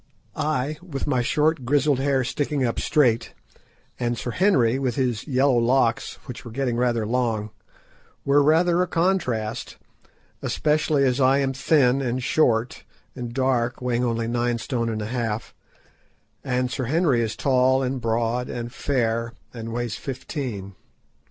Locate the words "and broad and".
17.83-18.73